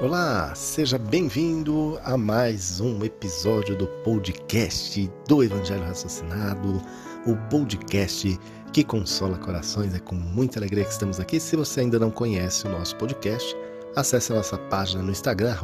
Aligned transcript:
Olá, 0.00 0.54
seja 0.54 0.96
bem-vindo 0.96 1.98
a 2.04 2.16
mais 2.16 2.78
um 2.78 3.04
episódio 3.04 3.76
do 3.76 3.88
podcast 4.04 5.10
do 5.26 5.42
Evangelho 5.42 5.82
Raciocinado, 5.82 6.80
o 7.26 7.34
podcast 7.50 8.38
que 8.72 8.84
consola 8.84 9.36
corações. 9.38 9.92
É 9.96 9.98
com 9.98 10.14
muita 10.14 10.60
alegria 10.60 10.84
que 10.84 10.92
estamos 10.92 11.18
aqui. 11.18 11.40
Se 11.40 11.56
você 11.56 11.80
ainda 11.80 11.98
não 11.98 12.12
conhece 12.12 12.64
o 12.64 12.70
nosso 12.70 12.94
podcast, 12.94 13.56
acesse 13.96 14.32
a 14.32 14.36
nossa 14.36 14.56
página 14.56 15.02
no 15.02 15.10
Instagram, 15.10 15.56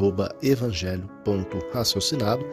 evangelho.raciocinado, 0.42 2.44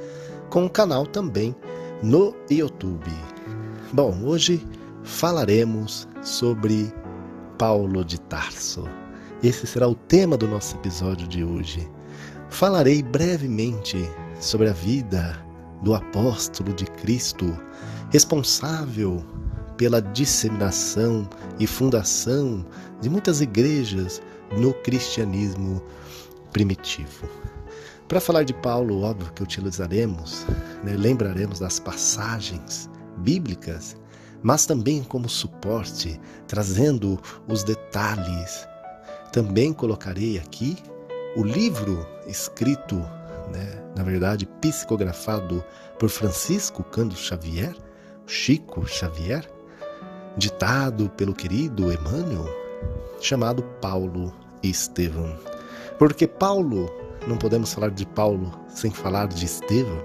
com 0.52 0.68
o 0.68 0.70
canal 0.70 1.08
também 1.08 1.56
no 2.04 2.36
YouTube. 2.48 3.10
Bom, 3.92 4.24
hoje 4.24 4.64
falaremos 5.02 6.08
sobre 6.22 6.94
Paulo 7.58 8.06
de 8.06 8.22
Tarso. 8.22 8.88
Esse 9.44 9.66
será 9.66 9.88
o 9.88 9.96
tema 9.96 10.38
do 10.38 10.48
nosso 10.48 10.76
episódio 10.76 11.28
de 11.28 11.44
hoje. 11.44 11.90
Falarei 12.52 13.02
brevemente 13.02 13.98
sobre 14.40 14.70
a 14.70 14.74
vida 14.74 15.44
do 15.82 15.96
apóstolo 15.96 16.72
de 16.74 16.86
Cristo, 16.86 17.58
responsável 18.12 19.26
pela 19.78 20.00
disseminação 20.00 21.28
e 21.60 21.66
fundação 21.66 22.64
de 23.02 23.10
muitas 23.10 23.42
igrejas 23.42 24.22
no 24.56 24.76
cristianismo 24.76 25.82
primitivo. 26.52 27.28
Para 28.08 28.22
falar 28.22 28.44
de 28.44 28.54
Paulo, 28.54 29.02
óbvio 29.02 29.34
que 29.34 29.42
utilizaremos, 29.42 30.46
né, 30.84 30.96
lembraremos 30.96 31.58
das 31.58 31.80
passagens 31.80 32.88
bíblicas, 33.18 33.98
mas 34.44 34.68
também 34.68 35.02
como 35.04 35.28
suporte, 35.28 36.22
trazendo 36.48 37.20
os 37.48 37.64
detalhes 37.64 38.70
também 39.32 39.74
colocarei 39.74 40.38
aqui 40.38 40.78
o 41.36 41.44
livro 41.44 42.06
escrito, 42.28 42.98
né, 43.52 43.84
na 43.96 44.04
verdade, 44.04 44.46
psicografado 44.60 45.64
por 45.98 46.10
Francisco 46.10 46.84
Cândido 46.84 47.20
Xavier, 47.20 47.74
Chico 48.28 48.86
Xavier, 48.86 49.50
ditado 50.38 51.10
pelo 51.12 51.34
querido 51.34 51.92
Emmanuel, 51.92 52.46
chamado 53.20 53.64
Paulo 53.82 54.34
e. 54.64 54.72
Porque 55.98 56.28
Paulo, 56.28 56.90
não 57.28 57.38
podemos 57.38 57.74
falar 57.74 57.92
de 57.92 58.06
Paulo 58.06 58.52
sem 58.70 58.92
falar 58.92 59.28
de 59.28 59.46
Estevão. 59.46 60.02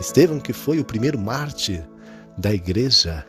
Estevão 0.00 0.40
que 0.40 0.52
foi 0.52 0.78
o 0.78 0.84
primeiro 0.84 1.18
mártir 1.18 1.86
da 2.36 2.52
igreja, 2.52 3.24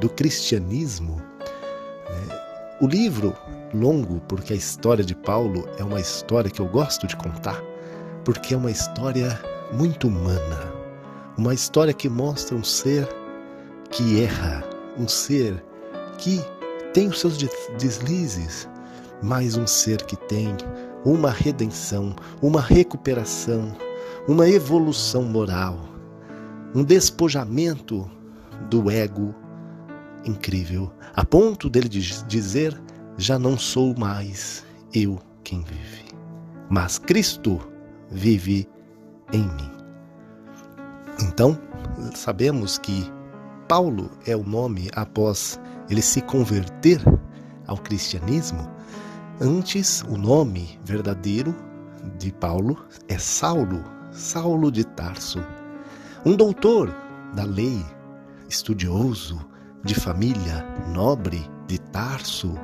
do 0.00 0.08
cristianismo. 0.08 1.16
Né? 1.16 2.40
O 2.80 2.86
livro 2.86 3.36
longo, 3.74 4.20
porque 4.28 4.52
a 4.52 4.56
história 4.56 5.04
de 5.04 5.14
Paulo 5.14 5.68
é 5.78 5.84
uma 5.84 6.00
história 6.00 6.50
que 6.50 6.60
eu 6.60 6.66
gosto 6.66 7.06
de 7.06 7.16
contar, 7.16 7.62
porque 8.24 8.54
é 8.54 8.56
uma 8.56 8.70
história 8.70 9.38
muito 9.72 10.08
humana, 10.08 10.72
uma 11.36 11.54
história 11.54 11.92
que 11.92 12.08
mostra 12.08 12.54
um 12.54 12.64
ser 12.64 13.08
que 13.90 14.22
erra, 14.22 14.64
um 14.98 15.08
ser 15.08 15.64
que 16.18 16.40
tem 16.92 17.08
os 17.08 17.20
seus 17.20 17.36
deslizes, 17.78 18.68
mas 19.22 19.56
um 19.56 19.66
ser 19.66 20.02
que 20.04 20.16
tem 20.16 20.54
uma 21.04 21.30
redenção, 21.30 22.14
uma 22.40 22.60
recuperação, 22.60 23.74
uma 24.28 24.48
evolução 24.48 25.22
moral, 25.24 25.78
um 26.74 26.84
despojamento 26.84 28.08
do 28.70 28.90
ego 28.90 29.34
incrível, 30.24 30.92
a 31.14 31.24
ponto 31.24 31.68
dele 31.68 31.88
dizer 31.88 32.80
já 33.16 33.38
não 33.38 33.58
sou 33.58 33.94
mais 33.98 34.64
eu 34.94 35.18
quem 35.44 35.62
vive, 35.62 36.04
mas 36.70 36.98
Cristo 36.98 37.60
vive 38.10 38.68
em 39.32 39.42
mim. 39.42 39.70
Então, 41.20 41.58
sabemos 42.14 42.78
que 42.78 43.10
Paulo 43.68 44.10
é 44.26 44.36
o 44.36 44.42
nome 44.44 44.88
após 44.94 45.60
ele 45.88 46.02
se 46.02 46.20
converter 46.22 47.00
ao 47.66 47.78
cristianismo. 47.78 48.68
Antes, 49.40 50.02
o 50.08 50.16
nome 50.16 50.78
verdadeiro 50.84 51.54
de 52.18 52.32
Paulo 52.32 52.76
é 53.08 53.18
Saulo, 53.18 53.82
Saulo 54.10 54.70
de 54.70 54.84
Tarso, 54.84 55.44
um 56.24 56.36
doutor 56.36 56.94
da 57.34 57.44
lei, 57.44 57.84
estudioso, 58.48 59.40
de 59.84 59.94
família 59.94 60.64
nobre 60.92 61.48
de 61.66 61.78
Tarso, 61.78 62.54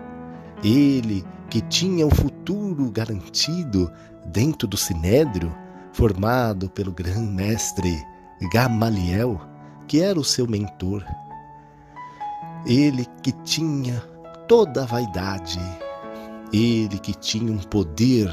ele, 0.62 1.24
que 1.48 1.60
tinha 1.62 2.06
o 2.06 2.14
futuro 2.14 2.90
garantido 2.90 3.90
dentro 4.26 4.66
do 4.66 4.76
sinédrio, 4.76 5.54
formado 5.92 6.68
pelo 6.70 6.92
grande 6.92 7.20
mestre 7.20 8.04
Gamaliel, 8.52 9.40
que 9.86 10.00
era 10.00 10.18
o 10.18 10.24
seu 10.24 10.46
mentor. 10.46 11.04
Ele 12.66 13.06
que 13.22 13.32
tinha 13.32 14.00
toda 14.46 14.82
a 14.82 14.86
vaidade, 14.86 15.58
ele 16.52 16.98
que 16.98 17.14
tinha 17.14 17.52
um 17.52 17.58
poder 17.58 18.28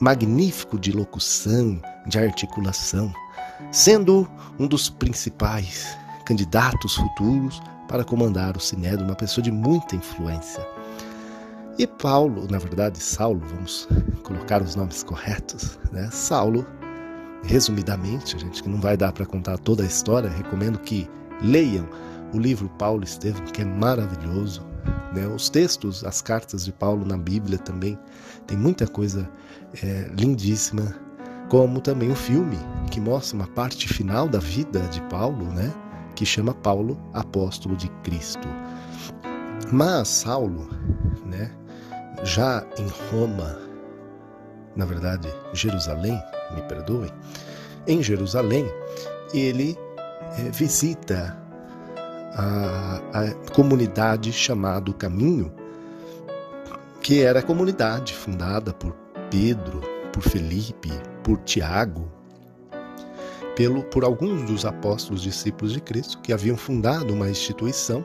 magnífico 0.00 0.78
de 0.78 0.90
locução, 0.92 1.80
de 2.06 2.18
articulação, 2.18 3.12
sendo 3.70 4.28
um 4.58 4.66
dos 4.66 4.90
principais 4.90 5.96
candidatos 6.24 6.96
futuros 6.96 7.62
para 7.88 8.04
comandar 8.04 8.56
o 8.56 8.60
Sinédrio, 8.60 9.04
uma 9.04 9.14
pessoa 9.14 9.42
de 9.42 9.50
muita 9.50 9.94
influência. 9.94 10.66
E 11.78 11.86
Paulo, 11.86 12.46
na 12.50 12.58
verdade, 12.58 12.98
Saulo, 12.98 13.40
vamos 13.46 13.88
colocar 14.22 14.62
os 14.62 14.76
nomes 14.76 15.02
corretos, 15.02 15.78
né? 15.90 16.08
Saulo, 16.12 16.66
resumidamente, 17.44 18.38
gente 18.38 18.62
que 18.62 18.68
não 18.68 18.80
vai 18.80 18.96
dar 18.96 19.12
para 19.12 19.24
contar 19.24 19.58
toda 19.58 19.82
a 19.82 19.86
história, 19.86 20.28
recomendo 20.28 20.78
que 20.78 21.08
leiam 21.40 21.88
o 22.32 22.38
livro 22.38 22.68
Paulo 22.78 23.04
Estevam, 23.04 23.44
que 23.46 23.62
é 23.62 23.64
maravilhoso. 23.64 24.62
Né? 25.14 25.26
Os 25.26 25.48
textos, 25.50 26.04
as 26.04 26.20
cartas 26.22 26.64
de 26.64 26.72
Paulo 26.72 27.04
na 27.04 27.16
Bíblia 27.16 27.58
também, 27.58 27.98
tem 28.46 28.56
muita 28.56 28.86
coisa 28.86 29.28
é, 29.82 30.10
lindíssima, 30.16 30.94
como 31.48 31.80
também 31.80 32.10
o 32.10 32.16
filme, 32.16 32.58
que 32.90 33.00
mostra 33.00 33.36
uma 33.36 33.46
parte 33.46 33.88
final 33.88 34.28
da 34.28 34.38
vida 34.38 34.80
de 34.88 35.00
Paulo, 35.02 35.44
né? 35.52 35.72
que 36.14 36.24
chama 36.24 36.54
Paulo 36.54 36.98
Apóstolo 37.12 37.76
de 37.76 37.88
Cristo. 38.02 38.48
Mas 39.70 40.08
Saulo, 40.08 40.68
né, 41.24 41.50
já 42.22 42.64
em 42.78 42.86
Roma, 43.10 43.58
na 44.76 44.84
verdade, 44.84 45.28
Jerusalém, 45.52 46.20
me 46.54 46.62
perdoem, 46.62 47.10
em 47.86 48.02
Jerusalém, 48.02 48.66
ele 49.34 49.78
é, 50.38 50.50
visita 50.50 51.36
a, 52.34 53.00
a 53.12 53.52
comunidade 53.52 54.32
chamada 54.32 54.92
Caminho, 54.92 55.52
que 57.00 57.22
era 57.22 57.40
a 57.40 57.42
comunidade 57.42 58.14
fundada 58.14 58.72
por 58.72 58.94
Pedro, 59.30 59.80
por 60.12 60.22
Felipe, 60.22 60.92
por 61.22 61.38
Tiago, 61.38 62.10
pelo, 63.56 63.82
por 63.84 64.04
alguns 64.04 64.42
dos 64.44 64.64
apóstolos 64.64 65.22
discípulos 65.22 65.72
de 65.72 65.80
Cristo 65.80 66.20
que 66.20 66.32
haviam 66.32 66.56
fundado 66.56 67.12
uma 67.12 67.28
instituição 67.28 68.04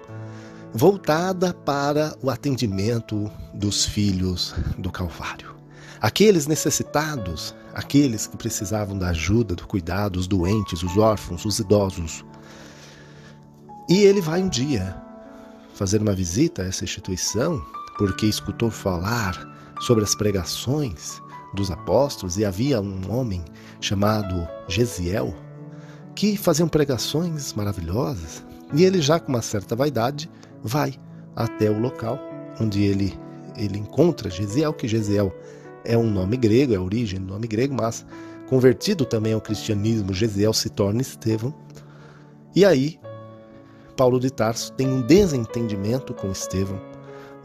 voltada 0.77 1.55
para 1.55 2.15
o 2.21 2.29
atendimento 2.29 3.31
dos 3.51 3.83
filhos 3.83 4.53
do 4.77 4.91
Calvário. 4.91 5.55
Aqueles 5.99 6.45
necessitados, 6.45 7.55
aqueles 7.73 8.27
que 8.27 8.37
precisavam 8.37 8.95
da 8.95 9.09
ajuda, 9.09 9.55
do 9.55 9.65
cuidado, 9.65 10.17
os 10.17 10.27
doentes, 10.27 10.83
os 10.83 10.95
órfãos, 10.95 11.43
os 11.45 11.57
idosos. 11.57 12.23
E 13.89 14.03
ele 14.03 14.21
vai 14.21 14.43
um 14.43 14.47
dia 14.47 14.95
fazer 15.73 15.99
uma 15.99 16.13
visita 16.13 16.61
a 16.61 16.67
essa 16.67 16.83
instituição, 16.83 17.59
porque 17.97 18.27
escutou 18.27 18.69
falar 18.69 19.33
sobre 19.81 20.03
as 20.03 20.13
pregações 20.13 21.19
dos 21.55 21.71
apóstolos 21.71 22.37
e 22.37 22.45
havia 22.45 22.79
um 22.79 23.11
homem 23.11 23.43
chamado 23.81 24.47
Gesiel 24.67 25.35
que 26.13 26.37
faziam 26.37 26.69
pregações 26.69 27.51
maravilhosas. 27.53 28.43
E 28.75 28.83
ele 28.83 29.01
já 29.01 29.19
com 29.19 29.29
uma 29.29 29.41
certa 29.41 29.75
vaidade 29.75 30.29
vai 30.63 30.93
até 31.35 31.69
o 31.69 31.79
local 31.79 32.19
onde 32.59 32.83
ele, 32.83 33.17
ele 33.55 33.77
encontra 33.77 34.29
Gesiel, 34.29 34.73
que 34.73 34.87
Gesiel 34.87 35.33
é 35.85 35.97
um 35.97 36.09
nome 36.09 36.37
grego, 36.37 36.73
é 36.73 36.77
a 36.77 36.81
origem 36.81 37.19
do 37.19 37.27
nome 37.27 37.47
grego, 37.47 37.73
mas 37.73 38.05
convertido 38.47 39.05
também 39.05 39.33
ao 39.33 39.41
cristianismo, 39.41 40.13
Gesiel 40.13 40.53
se 40.53 40.69
torna 40.69 41.01
Estevão. 41.01 41.53
E 42.55 42.65
aí, 42.65 42.99
Paulo 43.95 44.19
de 44.19 44.31
Tarso 44.31 44.71
tem 44.73 44.87
um 44.87 45.01
desentendimento 45.01 46.13
com 46.13 46.31
Estevão, 46.31 46.81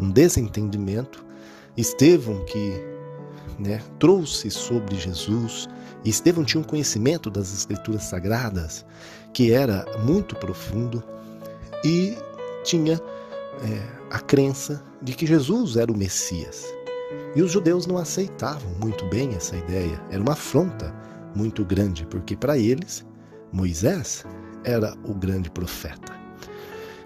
um 0.01 0.11
desentendimento. 0.11 1.25
Estevão 1.77 2.45
que 2.45 2.75
né, 3.59 3.81
trouxe 3.99 4.51
sobre 4.51 4.97
Jesus, 4.97 5.69
e 6.05 6.11
Estevão 6.11 6.45
tinha 6.45 6.61
um 6.61 6.65
conhecimento 6.65 7.31
das 7.31 7.53
Escrituras 7.53 8.05
Sagradas 8.05 8.85
que 9.33 9.53
era 9.53 9.87
muito 10.05 10.37
profundo 10.37 11.03
e 11.85 12.17
tinha 12.63 13.01
é, 13.63 13.83
a 14.11 14.19
crença 14.19 14.83
de 15.01 15.13
que 15.15 15.27
Jesus 15.27 15.77
era 15.77 15.91
o 15.91 15.97
Messias. 15.97 16.67
E 17.35 17.43
os 17.43 17.51
judeus 17.51 17.87
não 17.87 17.99
aceitavam 17.99 18.71
muito 18.81 19.07
bem 19.07 19.35
essa 19.35 19.57
ideia. 19.57 20.01
Era 20.11 20.23
uma 20.23 20.33
afronta 20.33 20.95
muito 21.35 21.65
grande, 21.65 22.07
porque 22.07 22.37
para 22.37 22.59
eles, 22.59 23.05
Moisés 23.53 24.25
era 24.65 24.95
o 25.05 25.15
grande 25.15 25.51
profeta. 25.51 26.13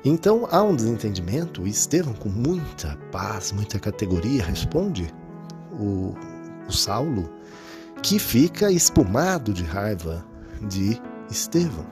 Então 0.04 0.46
há 0.50 0.62
um 0.62 0.74
desentendimento, 0.74 1.66
e 1.66 1.70
Estevão, 1.70 2.14
com 2.14 2.28
muita 2.28 2.96
paz, 3.10 3.50
muita 3.50 3.78
categoria, 3.78 4.44
responde 4.44 5.12
o, 5.72 6.14
o 6.68 6.72
Saulo, 6.72 7.28
que 8.02 8.18
fica 8.18 8.70
espumado 8.70 9.52
de 9.52 9.64
raiva 9.64 10.24
de 10.68 11.00
Estevão. 11.30 11.86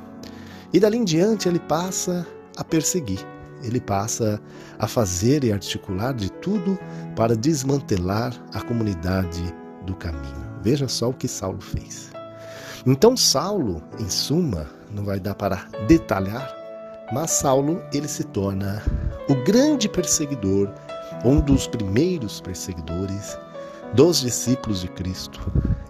E 0.73 0.79
dali 0.79 0.99
em 0.99 1.05
diante 1.05 1.49
ele 1.49 1.59
passa 1.59 2.27
a 2.57 2.63
perseguir, 2.63 3.19
ele 3.65 3.81
passa 3.81 4.41
a 4.79 4.87
fazer 4.87 5.45
e 5.45 5.53
articular 5.53 6.13
de 6.13 6.31
tudo 6.31 6.79
para 7.17 7.37
desmantelar 7.37 8.35
a 8.53 8.61
comunidade 8.61 9.43
do 9.87 9.95
caminho. 9.95 10.45
Veja 10.63 10.89
só 10.89 11.11
o 11.11 11.15
que 11.15 11.29
Saulo 11.29 11.61
fez. 11.61 12.11
Então 12.87 13.17
Saulo, 13.17 13.83
em 13.99 14.09
suma, 14.09 14.67
não 14.91 15.05
vai 15.05 15.19
dar 15.19 15.35
para 15.35 15.67
detalhar, 15.87 16.55
mas 17.13 17.31
Saulo 17.31 17.83
ele 17.93 18.09
se 18.09 18.25
torna 18.25 18.83
o 19.29 19.35
grande 19.45 19.89
perseguidor, 19.89 20.71
um 21.25 21.41
dos 21.41 21.67
primeiros 21.67 22.41
perseguidores 22.41 23.39
dos 23.95 24.21
discípulos 24.21 24.81
de 24.81 24.89
Cristo. 24.89 25.41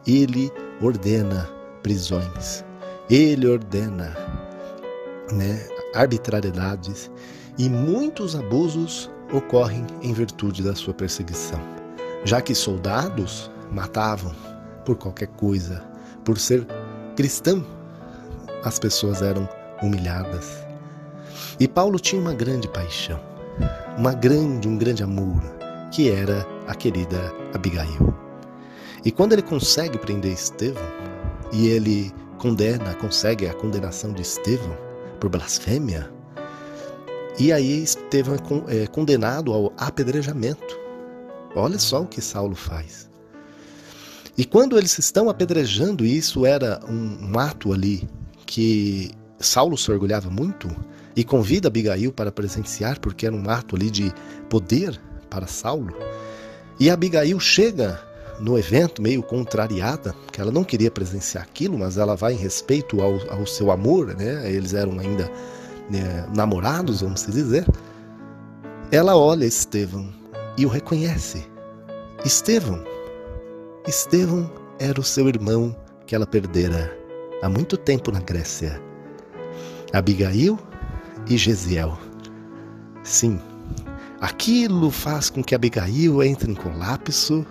Ele 0.06 0.52
ordena 0.80 1.48
prisões, 1.82 2.64
ele 3.10 3.46
ordena 3.48 4.14
né, 5.32 5.66
arbitrariedades 5.94 7.10
e 7.58 7.68
muitos 7.68 8.34
abusos 8.34 9.10
ocorrem 9.32 9.86
em 10.02 10.12
virtude 10.12 10.62
da 10.62 10.74
sua 10.74 10.94
perseguição, 10.94 11.60
já 12.24 12.40
que 12.40 12.54
soldados 12.54 13.50
matavam 13.70 14.34
por 14.84 14.96
qualquer 14.96 15.28
coisa, 15.28 15.82
por 16.24 16.38
ser 16.38 16.66
cristão, 17.16 17.64
as 18.64 18.78
pessoas 18.78 19.22
eram 19.22 19.48
humilhadas. 19.82 20.64
E 21.58 21.68
Paulo 21.68 21.98
tinha 21.98 22.20
uma 22.20 22.34
grande 22.34 22.68
paixão, 22.68 23.20
uma 23.96 24.12
grande, 24.12 24.68
um 24.68 24.76
grande 24.76 25.02
amor, 25.02 25.40
que 25.90 26.10
era 26.10 26.46
a 26.66 26.74
querida 26.74 27.32
Abigail. 27.54 28.14
E 29.04 29.12
quando 29.12 29.32
ele 29.32 29.42
consegue 29.42 29.98
prender 29.98 30.32
Estevão, 30.32 30.82
e 31.52 31.68
ele 31.68 32.12
condena, 32.38 32.94
consegue 32.94 33.46
a 33.46 33.54
condenação 33.54 34.12
de 34.12 34.22
Estevão 34.22 34.76
por 35.20 35.30
blasfêmia, 35.30 36.10
e 37.38 37.52
aí 37.52 37.82
Estevão 37.82 38.36
é, 38.68 38.84
é 38.84 38.86
condenado 38.86 39.52
ao 39.52 39.72
apedrejamento. 39.76 40.78
Olha 41.54 41.78
só 41.78 42.02
o 42.02 42.06
que 42.06 42.20
Saulo 42.20 42.54
faz. 42.54 43.08
E 44.36 44.44
quando 44.44 44.76
eles 44.76 44.98
estão 44.98 45.28
apedrejando, 45.28 46.04
e 46.04 46.16
isso 46.16 46.44
era 46.44 46.80
um, 46.88 47.30
um 47.30 47.38
ato 47.38 47.72
ali 47.72 48.08
que 48.44 49.12
Saulo 49.38 49.76
se 49.76 49.90
orgulhava 49.90 50.28
muito, 50.28 50.68
e 51.16 51.22
convida 51.22 51.68
Abigail 51.68 52.12
para 52.12 52.32
presenciar, 52.32 52.98
porque 52.98 53.26
era 53.26 53.34
um 53.34 53.48
ato 53.48 53.76
ali 53.76 53.90
de 53.90 54.12
poder 54.50 55.00
para 55.30 55.46
Saulo. 55.46 55.94
E 56.80 56.90
Abigail 56.90 57.38
chega 57.38 58.00
no 58.40 58.58
evento 58.58 59.00
meio 59.00 59.22
contrariada, 59.22 60.12
que 60.32 60.40
ela 60.40 60.50
não 60.50 60.64
queria 60.64 60.90
presenciar 60.90 61.44
aquilo, 61.44 61.78
mas 61.78 61.96
ela 61.96 62.16
vai 62.16 62.32
em 62.32 62.38
respeito 62.38 63.00
ao, 63.00 63.20
ao 63.30 63.46
seu 63.46 63.70
amor, 63.70 64.14
né? 64.16 64.50
Eles 64.50 64.74
eram 64.74 64.98
ainda 64.98 65.30
né, 65.90 66.26
namorados, 66.34 67.00
vamos 67.00 67.26
dizer. 67.26 67.66
Ela 68.90 69.16
olha 69.16 69.44
Estevão 69.44 70.08
e 70.56 70.64
o 70.64 70.68
reconhece. 70.68 71.46
Estevão. 72.24 72.82
Estevão 73.86 74.50
era 74.78 75.00
o 75.00 75.04
seu 75.04 75.28
irmão 75.28 75.74
que 76.06 76.14
ela 76.14 76.26
perdera 76.26 76.96
há 77.42 77.48
muito 77.48 77.76
tempo 77.76 78.10
na 78.10 78.20
Grécia. 78.20 78.80
Abigail 79.92 80.58
e 81.28 81.36
Gesiel. 81.36 81.98
Sim, 83.02 83.40
aquilo 84.20 84.90
faz 84.90 85.28
com 85.28 85.42
que 85.42 85.54
Abigail 85.54 86.22
entre 86.22 86.50
em 86.50 86.54
colapso, 86.54 87.46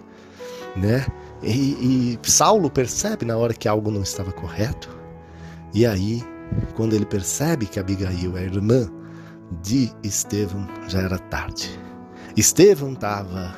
né? 0.76 1.06
E, 1.44 2.18
e 2.24 2.30
Saulo 2.30 2.70
percebe 2.70 3.26
na 3.26 3.38
hora 3.38 3.54
que 3.54 3.68
algo 3.68 3.92
não 3.92 4.02
estava 4.02 4.32
correto. 4.32 4.90
E 5.74 5.86
aí, 5.86 6.24
quando 6.76 6.94
ele 6.94 7.06
percebe 7.06 7.66
que 7.66 7.80
Abigail 7.80 8.38
é 8.38 8.44
irmã 8.44 8.90
de 9.62 9.92
Estevão, 10.04 10.68
já 10.88 11.02
era 11.02 11.20
tarde. 11.20 11.80
Estevão 12.36 12.94
estava 12.94 13.54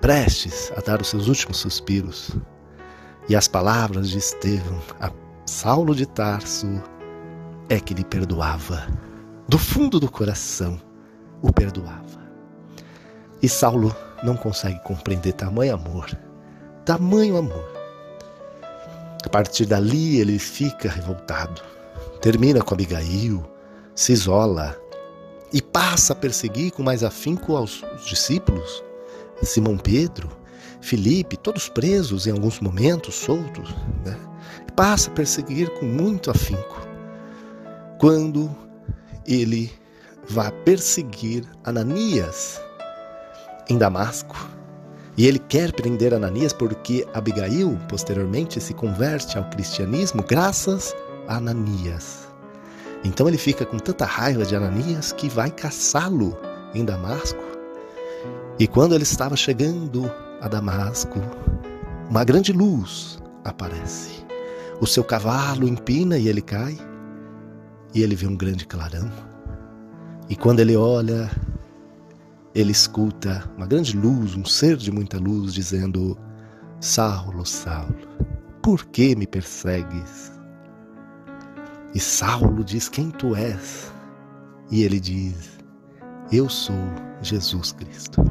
prestes 0.00 0.72
a 0.76 0.80
dar 0.80 1.00
os 1.00 1.08
seus 1.08 1.28
últimos 1.28 1.58
suspiros. 1.58 2.36
E 3.28 3.34
as 3.34 3.48
palavras 3.48 4.10
de 4.10 4.18
Estevão 4.18 4.80
a 5.00 5.10
Saulo 5.46 5.94
de 5.94 6.06
Tarso 6.06 6.82
é 7.68 7.80
que 7.80 7.94
lhe 7.94 8.04
perdoava 8.04 8.86
do 9.48 9.58
fundo 9.58 10.00
do 10.00 10.10
coração, 10.10 10.80
o 11.42 11.52
perdoava. 11.52 12.22
E 13.42 13.48
Saulo 13.48 13.94
não 14.22 14.36
consegue 14.36 14.78
compreender 14.84 15.32
tamanho 15.32 15.74
amor, 15.74 16.06
tamanho 16.84 17.36
amor. 17.36 17.72
A 19.24 19.28
partir 19.28 19.66
dali 19.66 20.18
ele 20.18 20.38
fica 20.38 20.88
revoltado, 20.88 21.62
termina 22.24 22.62
com 22.62 22.72
Abigail, 22.72 23.44
se 23.94 24.10
isola 24.10 24.74
e 25.52 25.60
passa 25.60 26.14
a 26.14 26.16
perseguir 26.16 26.72
com 26.72 26.82
mais 26.82 27.04
afinco 27.04 27.54
aos 27.54 27.84
discípulos, 28.06 28.82
Simão 29.42 29.76
Pedro, 29.76 30.30
Felipe, 30.80 31.36
todos 31.36 31.68
presos 31.68 32.26
em 32.26 32.30
alguns 32.30 32.60
momentos, 32.60 33.14
soltos, 33.14 33.74
né? 34.06 34.18
passa 34.74 35.10
a 35.10 35.12
perseguir 35.12 35.68
com 35.78 35.84
muito 35.84 36.30
afinco. 36.30 36.88
Quando 38.00 38.50
ele 39.26 39.70
vai 40.26 40.50
perseguir 40.50 41.44
Ananias 41.62 42.58
em 43.68 43.76
Damasco. 43.76 44.34
E 45.14 45.26
ele 45.26 45.38
quer 45.38 45.72
prender 45.72 46.14
Ananias 46.14 46.54
porque 46.54 47.06
Abigail 47.12 47.78
posteriormente 47.86 48.58
se 48.62 48.72
converte 48.72 49.36
ao 49.36 49.44
cristianismo 49.50 50.24
graças 50.26 50.96
Ananias. 51.28 52.28
Então 53.04 53.28
ele 53.28 53.38
fica 53.38 53.66
com 53.66 53.78
tanta 53.78 54.04
raiva 54.04 54.44
de 54.44 54.56
Ananias 54.56 55.12
que 55.12 55.28
vai 55.28 55.50
caçá-lo 55.50 56.36
em 56.74 56.84
Damasco. 56.84 57.42
E 58.58 58.66
quando 58.66 58.94
ele 58.94 59.02
estava 59.02 59.36
chegando 59.36 60.10
a 60.40 60.48
Damasco, 60.48 61.20
uma 62.08 62.24
grande 62.24 62.52
luz 62.52 63.18
aparece. 63.44 64.24
O 64.80 64.86
seu 64.86 65.04
cavalo 65.04 65.68
empina 65.68 66.18
e 66.18 66.28
ele 66.28 66.42
cai 66.42 66.78
e 67.94 68.02
ele 68.02 68.14
vê 68.14 68.26
um 68.26 68.36
grande 68.36 68.66
clarão. 68.66 69.10
E 70.28 70.34
quando 70.34 70.60
ele 70.60 70.76
olha, 70.76 71.30
ele 72.54 72.72
escuta 72.72 73.50
uma 73.56 73.66
grande 73.66 73.96
luz, 73.96 74.34
um 74.34 74.44
ser 74.44 74.76
de 74.76 74.90
muita 74.90 75.18
luz, 75.18 75.52
dizendo: 75.52 76.16
Saulo, 76.80 77.44
Saulo, 77.44 77.94
por 78.62 78.84
que 78.86 79.14
me 79.14 79.26
persegues? 79.26 80.33
E 81.94 82.00
Saulo 82.00 82.64
diz: 82.64 82.88
Quem 82.88 83.10
tu 83.10 83.36
és? 83.36 83.92
E 84.70 84.82
ele 84.82 84.98
diz: 84.98 85.58
Eu 86.32 86.48
sou 86.48 86.76
Jesus 87.22 87.72
Cristo. 87.72 88.22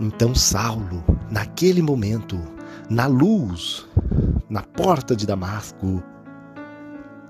Então 0.00 0.34
Saulo, 0.34 1.04
naquele 1.30 1.82
momento, 1.82 2.40
na 2.88 3.06
luz, 3.06 3.86
na 4.48 4.62
porta 4.62 5.14
de 5.14 5.26
Damasco, 5.26 6.02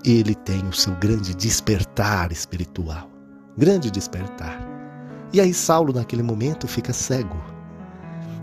ele 0.03 0.35
tem 0.35 0.65
o 0.67 0.73
seu 0.73 0.95
grande 0.95 1.35
despertar 1.35 2.31
espiritual. 2.31 3.09
Grande 3.57 3.91
despertar. 3.91 4.59
E 5.33 5.41
aí 5.41 5.53
Saulo, 5.53 5.91
naquele 5.91 6.23
momento, 6.23 6.67
fica 6.67 6.93
cego. 6.93 7.37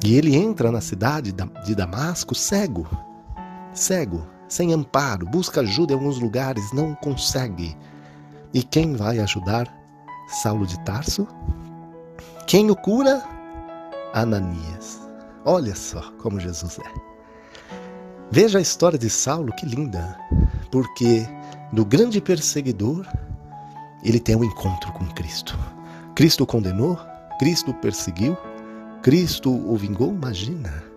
E 0.05 0.15
ele 0.15 0.35
entra 0.35 0.71
na 0.71 0.81
cidade 0.81 1.33
de 1.65 1.75
Damasco 1.75 2.35
cego. 2.35 2.87
Cego, 3.73 4.27
sem 4.53 4.75
amparo, 4.75 5.25
busca 5.25 5.63
ajuda 5.63 5.95
em 5.95 5.97
alguns 5.97 6.19
lugares, 6.19 6.73
não 6.75 6.95
consegue. 6.97 7.75
E 8.53 8.63
quem 8.63 8.95
vai 8.95 9.19
ajudar 9.19 9.67
Saulo 10.29 10.67
de 10.67 10.79
Tarso? 10.81 11.27
Quem 12.47 12.71
o 12.71 12.77
cura? 12.77 13.23
Ananias. 14.13 15.01
Olha 15.47 15.75
só 15.75 16.03
como 16.21 16.39
Jesus 16.39 16.79
é. 16.81 17.13
Veja 18.31 18.59
a 18.59 18.63
história 18.63 18.99
de 18.99 19.09
Saulo, 19.09 19.55
que 19.55 19.65
linda, 19.65 20.19
porque 20.71 21.27
do 21.73 21.83
grande 21.83 22.21
perseguidor, 22.21 23.07
ele 24.05 24.21
tem 24.21 24.37
um 24.37 24.45
encontro 24.45 24.93
com 24.93 25.07
Cristo. 25.15 25.59
Cristo 26.15 26.45
o 26.45 26.47
condenou, 26.47 26.99
Cristo 27.39 27.71
o 27.71 27.75
perseguiu, 27.75 28.37
Cristo 29.01 29.51
o 29.51 29.75
vingou, 29.79 30.13
imagina. 30.13 30.92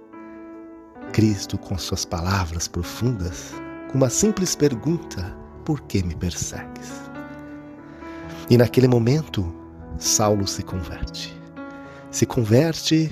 Cristo, 1.15 1.57
com 1.57 1.77
suas 1.77 2.03
palavras 2.03 2.67
profundas, 2.67 3.53
com 3.89 3.97
uma 3.97 4.09
simples 4.09 4.53
pergunta: 4.53 5.33
Por 5.63 5.79
que 5.83 6.03
me 6.03 6.13
persegues? 6.13 6.91
E 8.49 8.57
naquele 8.57 8.89
momento, 8.89 9.55
Saulo 9.97 10.45
se 10.45 10.61
converte. 10.61 11.33
Se 12.11 12.25
converte 12.25 13.09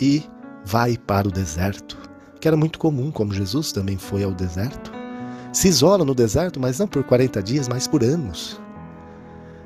e 0.00 0.24
vai 0.64 0.96
para 0.96 1.28
o 1.28 1.30
deserto, 1.30 1.98
que 2.40 2.48
era 2.48 2.56
muito 2.56 2.78
comum, 2.78 3.10
como 3.10 3.34
Jesus 3.34 3.72
também 3.72 3.98
foi 3.98 4.24
ao 4.24 4.32
deserto. 4.32 4.90
Se 5.52 5.68
isola 5.68 6.06
no 6.06 6.14
deserto, 6.14 6.58
mas 6.58 6.78
não 6.78 6.88
por 6.88 7.04
40 7.04 7.42
dias, 7.42 7.68
mas 7.68 7.86
por 7.86 8.02
anos, 8.02 8.58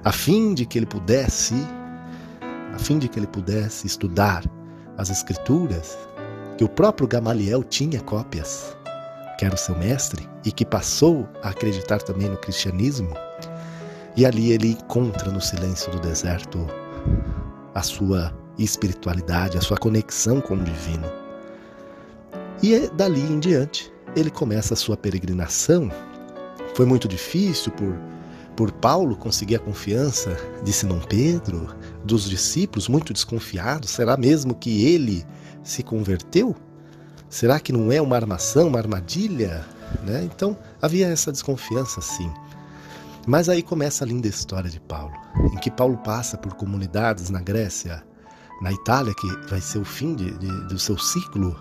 a 0.02 0.10
fim 0.10 0.52
de 0.52 0.66
que 0.66 0.80
ele 0.80 0.86
pudesse, 0.86 1.54
a 2.74 2.78
fim 2.80 2.98
de 2.98 3.06
que 3.06 3.20
ele 3.20 3.28
pudesse 3.28 3.86
estudar 3.86 4.42
as 4.98 5.10
escrituras, 5.10 5.96
que 6.56 6.64
o 6.64 6.68
próprio 6.68 7.08
Gamaliel 7.08 7.62
tinha 7.64 8.00
cópias, 8.00 8.76
que 9.38 9.44
era 9.44 9.54
o 9.54 9.58
seu 9.58 9.76
mestre 9.76 10.28
e 10.44 10.52
que 10.52 10.64
passou 10.64 11.28
a 11.42 11.50
acreditar 11.50 12.00
também 12.02 12.28
no 12.28 12.36
cristianismo. 12.36 13.10
E 14.16 14.26
ali 14.26 14.52
ele 14.52 14.72
encontra 14.72 15.30
no 15.30 15.40
silêncio 15.40 15.90
do 15.90 16.00
deserto 16.00 16.66
a 17.74 17.82
sua 17.82 18.32
espiritualidade, 18.58 19.56
a 19.56 19.60
sua 19.60 19.78
conexão 19.78 20.40
com 20.40 20.54
o 20.54 20.62
divino. 20.62 21.10
E 22.62 22.74
é 22.74 22.88
dali 22.88 23.20
em 23.20 23.38
diante 23.38 23.92
ele 24.14 24.30
começa 24.30 24.74
a 24.74 24.76
sua 24.76 24.96
peregrinação. 24.96 25.90
Foi 26.74 26.84
muito 26.84 27.08
difícil 27.08 27.72
por 27.72 27.96
por 28.56 28.70
Paulo 28.70 29.16
conseguir 29.16 29.56
a 29.56 29.58
confiança 29.58 30.36
de 30.62 30.72
Simão 30.72 31.00
Pedro, 31.00 31.74
dos 32.04 32.28
discípulos 32.28 32.88
muito 32.88 33.12
desconfiados. 33.12 33.90
Será 33.90 34.16
mesmo 34.16 34.54
que 34.54 34.86
ele 34.86 35.24
se 35.62 35.82
converteu? 35.82 36.54
Será 37.28 37.58
que 37.58 37.72
não 37.72 37.90
é 37.90 38.00
uma 38.00 38.16
armação, 38.16 38.68
uma 38.68 38.78
armadilha? 38.78 39.64
Né? 40.04 40.24
Então 40.24 40.56
havia 40.80 41.08
essa 41.08 41.32
desconfiança 41.32 42.00
sim. 42.00 42.30
Mas 43.26 43.48
aí 43.48 43.62
começa 43.62 44.04
a 44.04 44.06
linda 44.06 44.26
história 44.26 44.68
de 44.68 44.80
Paulo, 44.80 45.14
em 45.52 45.56
que 45.56 45.70
Paulo 45.70 45.96
passa 45.98 46.36
por 46.36 46.54
comunidades 46.54 47.30
na 47.30 47.40
Grécia, 47.40 48.02
na 48.60 48.72
Itália, 48.72 49.14
que 49.14 49.26
vai 49.48 49.60
ser 49.60 49.78
o 49.78 49.84
fim 49.84 50.14
de, 50.14 50.36
de, 50.38 50.68
do 50.68 50.78
seu 50.78 50.98
ciclo, 50.98 51.56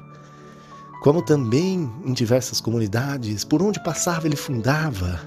como 1.01 1.22
também 1.22 1.91
em 2.03 2.13
diversas 2.13 2.60
comunidades, 2.60 3.43
por 3.43 3.62
onde 3.62 3.84
passava 3.84 4.27
ele 4.27 4.36
fundava 4.36 5.20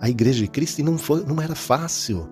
a 0.00 0.08
igreja 0.08 0.40
de 0.40 0.48
Cristo 0.48 0.80
e 0.80 0.82
não, 0.82 0.96
foi, 0.96 1.24
não 1.24 1.40
era 1.40 1.54
fácil. 1.54 2.28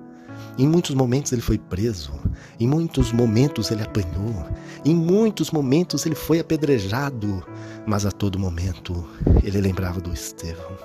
Em 0.58 0.66
muitos 0.66 0.92
momentos 0.94 1.32
ele 1.32 1.40
foi 1.40 1.56
preso, 1.56 2.12
em 2.58 2.66
muitos 2.66 3.12
momentos 3.12 3.70
ele 3.70 3.82
apanhou, 3.82 4.44
em 4.84 4.94
muitos 4.94 5.52
momentos 5.52 6.04
ele 6.04 6.16
foi 6.16 6.40
apedrejado, 6.40 7.46
mas 7.86 8.04
a 8.04 8.10
todo 8.10 8.40
momento 8.40 9.08
ele 9.44 9.60
lembrava 9.60 10.00
do 10.00 10.12
Estevão. 10.12 10.76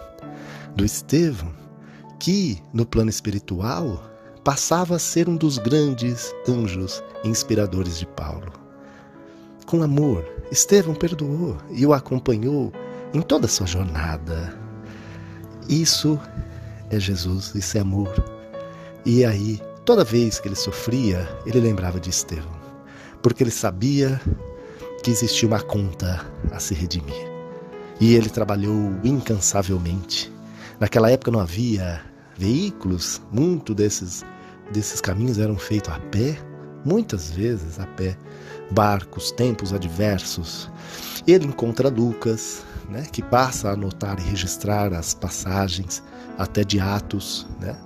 Do 0.76 0.86
Estevão 0.86 1.52
que, 2.20 2.62
no 2.72 2.86
plano 2.86 3.10
espiritual, 3.10 4.02
passava 4.44 4.96
a 4.96 5.00
ser 5.00 5.28
um 5.28 5.36
dos 5.36 5.58
grandes 5.58 6.34
anjos 6.48 7.04
inspiradores 7.24 7.98
de 7.98 8.06
Paulo. 8.06 8.54
Com 9.66 9.82
amor, 9.82 10.24
Estevão 10.52 10.94
perdoou 10.94 11.58
e 11.72 11.84
o 11.84 11.94
acompanhou 11.94 12.72
em 13.14 13.22
toda 13.22 13.48
a 13.48 13.50
sua 13.50 13.66
jornada. 13.66 14.54
Isso 15.68 16.20
é 16.92 17.00
Jesus, 17.00 17.56
isso 17.56 17.78
é 17.78 17.82
amor. 17.82 18.33
E 19.06 19.26
aí, 19.26 19.62
toda 19.84 20.04
vez 20.04 20.40
que 20.40 20.48
ele 20.48 20.56
sofria, 20.56 21.28
ele 21.46 21.60
lembrava 21.60 22.00
de 22.00 22.10
Estevão, 22.10 22.56
porque 23.22 23.44
ele 23.44 23.52
sabia 23.52 24.20
que 25.04 25.12
existia 25.12 25.48
uma 25.48 25.62
conta 25.62 26.26
a 26.52 26.60
se 26.60 26.74
redimir. 26.74 27.30
E 28.00 28.16
ele 28.16 28.30
trabalhou 28.30 28.94
incansavelmente. 29.04 30.32
Naquela 30.80 31.12
época 31.12 31.32
não 31.32 31.42
havia 31.42 32.02
veículos, 32.38 33.22
muito 33.30 33.76
desses, 33.76 34.24
desses 34.72 35.02
caminhos 35.02 35.38
eram 35.38 35.58
feitos 35.58 35.94
a 35.94 36.00
pé, 36.00 36.38
muitas 36.86 37.30
vezes 37.30 37.80
a 37.80 37.86
pé, 37.86 38.18
barcos, 38.72 39.32
tempos 39.32 39.74
adversos. 39.74 40.72
Ele 41.28 41.46
encontra 41.46 41.90
Lucas, 41.90 42.64
né, 42.90 43.06
que 43.12 43.22
passa 43.22 43.70
a 43.70 43.74
anotar 43.74 44.18
e 44.20 44.30
registrar 44.30 44.94
as 44.94 45.14
passagens, 45.14 46.02
até 46.38 46.64
de 46.64 46.80
Atos, 46.80 47.46
né? 47.60 47.78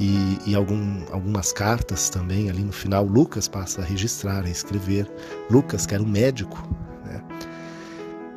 E, 0.00 0.38
e 0.46 0.54
algum, 0.54 1.02
algumas 1.12 1.52
cartas 1.52 2.08
também 2.08 2.48
ali 2.50 2.62
no 2.62 2.72
final. 2.72 3.04
Lucas 3.04 3.46
passa 3.46 3.82
a 3.82 3.84
registrar, 3.84 4.44
a 4.44 4.50
escrever. 4.50 5.10
Lucas, 5.50 5.86
que 5.86 5.94
era 5.94 6.02
um 6.02 6.08
médico, 6.08 6.66
né? 7.04 7.22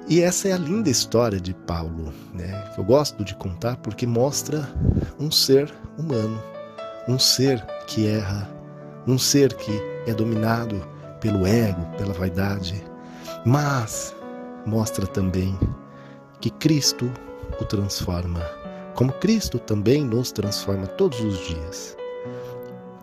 E 0.07 0.21
essa 0.21 0.49
é 0.49 0.51
a 0.51 0.57
linda 0.57 0.89
história 0.89 1.39
de 1.39 1.53
Paulo, 1.53 2.13
né? 2.33 2.71
Eu 2.77 2.83
gosto 2.83 3.23
de 3.23 3.33
contar 3.35 3.77
porque 3.77 4.05
mostra 4.05 4.69
um 5.19 5.31
ser 5.31 5.73
humano, 5.97 6.39
um 7.07 7.17
ser 7.17 7.65
que 7.87 8.05
erra, 8.05 8.47
um 9.07 9.17
ser 9.17 9.53
que 9.55 9.71
é 10.05 10.13
dominado 10.13 10.87
pelo 11.19 11.47
ego, 11.47 11.83
pela 11.97 12.13
vaidade, 12.13 12.83
mas 13.43 14.15
mostra 14.63 15.07
também 15.07 15.57
que 16.39 16.51
Cristo 16.51 17.11
o 17.59 17.65
transforma, 17.65 18.41
como 18.95 19.11
Cristo 19.13 19.59
também 19.59 20.03
nos 20.03 20.31
transforma 20.31 20.87
todos 20.87 21.19
os 21.19 21.37
dias. 21.47 21.97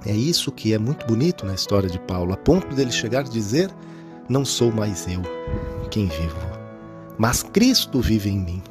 É 0.06 0.12
isso 0.12 0.50
que 0.50 0.72
é 0.72 0.78
muito 0.78 1.06
bonito 1.06 1.46
na 1.46 1.54
história 1.54 1.88
de 1.88 1.98
Paulo, 2.00 2.32
a 2.32 2.36
ponto 2.36 2.74
dele 2.74 2.90
chegar 2.90 3.20
a 3.20 3.28
dizer: 3.28 3.70
Não 4.28 4.44
sou 4.44 4.72
mais 4.72 5.06
eu 5.06 5.22
quem 5.90 6.06
vivo, 6.06 6.40
mas 7.18 7.42
Cristo 7.42 8.00
vive 8.00 8.30
em 8.30 8.38
mim. 8.38 8.62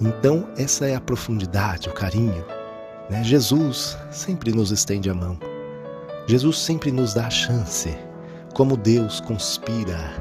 Então, 0.00 0.48
essa 0.56 0.86
é 0.86 0.96
a 0.96 1.00
profundidade, 1.00 1.88
o 1.88 1.92
carinho. 1.92 2.44
Né? 3.08 3.22
Jesus 3.22 3.96
sempre 4.10 4.52
nos 4.52 4.72
estende 4.72 5.08
a 5.08 5.14
mão. 5.14 5.38
Jesus 6.26 6.58
sempre 6.58 6.90
nos 6.90 7.14
dá 7.14 7.26
a 7.26 7.30
chance. 7.30 7.96
Como 8.54 8.76
Deus 8.76 9.20
conspira, 9.20 10.12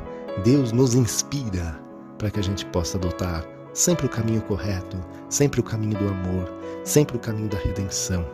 Deus 0.44 0.72
nos 0.72 0.94
inspira 0.94 1.80
para 2.18 2.30
que 2.30 2.40
a 2.40 2.44
gente 2.44 2.66
possa 2.68 2.98
adotar 2.98 3.44
sempre 3.74 4.06
o 4.06 4.10
caminho 4.10 4.42
correto, 4.42 4.98
sempre 5.30 5.60
o 5.60 5.64
caminho 5.64 5.98
do 5.98 6.08
amor, 6.08 6.52
sempre 6.84 7.16
o 7.16 7.20
caminho 7.20 7.50
da 7.50 7.58
redenção, 7.58 8.28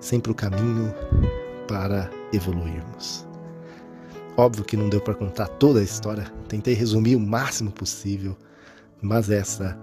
sempre 0.00 0.32
o 0.32 0.34
caminho 0.34 0.94
para 1.68 2.10
evoluirmos. 2.32 3.26
Óbvio 4.36 4.64
que 4.64 4.76
não 4.76 4.88
deu 4.88 5.00
para 5.00 5.14
contar 5.14 5.46
toda 5.46 5.80
a 5.80 5.82
história, 5.82 6.24
tentei 6.48 6.74
resumir 6.74 7.16
o 7.16 7.20
máximo 7.20 7.70
possível, 7.70 8.36
mas 9.00 9.30
essa, 9.30 9.78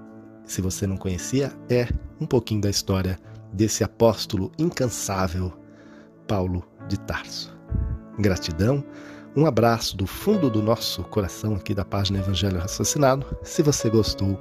se 0.46 0.62
você 0.62 0.88
não 0.88 0.98
conhecia, 0.98 1.54
é 1.70 1.88
um 2.20 2.26
pouquinho 2.26 2.62
da 2.62 2.70
história 2.70 3.20
desse 3.54 3.84
apóstolo 3.84 4.52
incansável, 4.58 5.54
Paulo 6.28 6.64
de 6.88 7.00
Tarso. 7.00 7.56
Gratidão. 8.18 8.84
Um 9.36 9.46
abraço 9.46 9.96
do 9.96 10.08
fundo 10.08 10.50
do 10.50 10.62
nosso 10.62 11.04
coração 11.04 11.54
aqui 11.56 11.74
da 11.74 11.86
página 11.86 12.20
Evangelho 12.20 12.60
Raciocinado. 12.60 13.26
Se 13.44 13.62
você 13.62 13.90
gostou, 13.90 14.40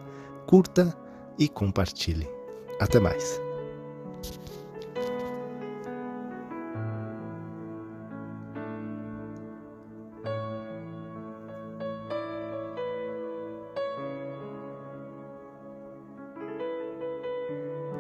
curta 0.49 0.97
e 1.39 1.47
compartilhe. 1.47 2.27
Até 2.81 2.99
mais. 2.99 3.48